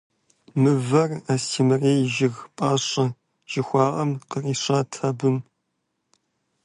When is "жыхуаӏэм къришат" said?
3.51-4.91